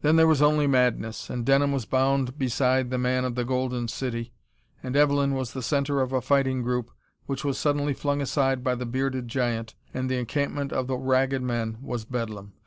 [0.00, 3.88] Then there was only madness, and Denham was bound beside the man of the Golden
[3.88, 4.32] City,
[4.82, 6.90] and Evelyn was the center of a fighting group
[7.26, 11.42] which was suddenly flung aside by the bearded giant, and the encampment of the Ragged
[11.42, 12.54] Men was bedlam.